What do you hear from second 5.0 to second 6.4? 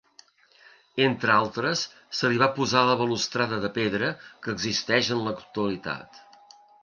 en l'actualitat.